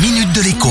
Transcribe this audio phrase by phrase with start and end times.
[0.00, 0.68] minute de l'écho.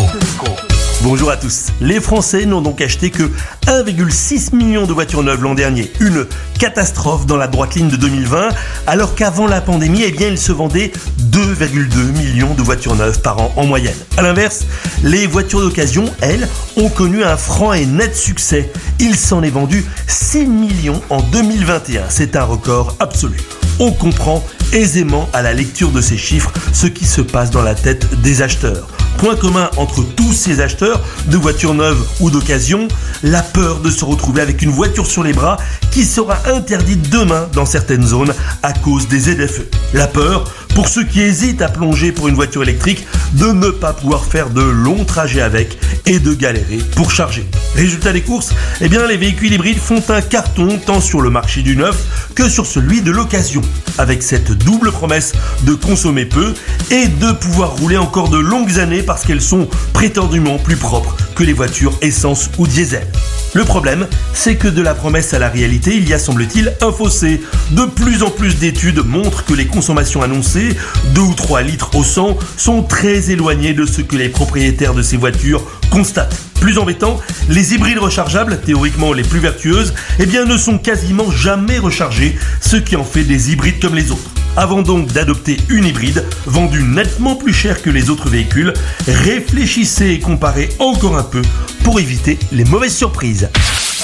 [1.01, 1.67] Bonjour à tous.
[1.81, 3.23] Les Français n'ont donc acheté que
[3.65, 5.91] 1,6 million de voitures neuves l'an dernier.
[5.99, 6.25] Une
[6.59, 8.49] catastrophe dans la droite ligne de 2020,
[8.85, 10.91] alors qu'avant la pandémie, eh bien, ils se vendaient
[11.31, 13.97] 2,2 millions de voitures neuves par an en moyenne.
[14.17, 14.65] A l'inverse,
[15.03, 16.47] les voitures d'occasion, elles,
[16.77, 18.71] ont connu un franc et net succès.
[18.99, 22.05] Il s'en est vendu 6 millions en 2021.
[22.09, 23.39] C'est un record absolu.
[23.79, 27.75] On comprend aisément à la lecture de ces chiffres ce qui se passe dans la
[27.75, 28.87] tête des acheteurs.
[29.17, 32.87] Point commun entre tous ces acheteurs de voitures neuves ou d'occasion,
[33.23, 35.57] la peur de se retrouver avec une voiture sur les bras
[35.91, 39.63] qui sera interdite demain dans certaines zones à cause des ZFE.
[39.93, 40.43] La peur
[40.75, 44.51] pour ceux qui hésitent à plonger pour une voiture électrique de ne pas pouvoir faire
[44.51, 47.45] de longs trajets avec et de galérer pour charger.
[47.75, 51.61] Résultat des courses, eh bien les véhicules hybrides font un carton tant sur le marché
[51.61, 53.61] du neuf que sur celui de l'occasion,
[53.97, 56.53] avec cette double promesse de consommer peu
[56.91, 61.43] et de pouvoir rouler encore de longues années parce qu'elles sont prétendument plus propres que
[61.43, 63.05] les voitures essence ou diesel.
[63.53, 66.91] Le problème, c'est que de la promesse à la réalité, il y a semble-t-il un
[66.91, 67.41] fossé.
[67.71, 70.75] De plus en plus d'études montrent que les consommations annoncées,
[71.15, 75.01] 2 ou 3 litres au 100, sont très éloignées de ce que les propriétaires de
[75.01, 76.37] ces voitures constatent.
[76.59, 81.77] Plus embêtant, les hybrides rechargeables, théoriquement les plus vertueuses, eh bien ne sont quasiment jamais
[81.77, 84.36] rechargés, ce qui en fait des hybrides comme les autres.
[84.57, 88.73] Avant donc d'adopter une hybride, vendue nettement plus cher que les autres véhicules,
[89.07, 91.43] réfléchissez et comparez encore un peu
[91.83, 93.49] pour éviter les mauvaises surprises.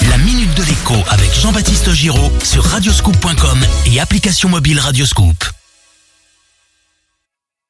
[0.08, 3.58] La minute de l'écho avec Jean-Baptiste Giraud sur radioscoop.com
[3.92, 5.63] et application mobile Radioscoop.